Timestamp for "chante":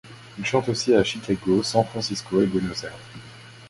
0.47-0.67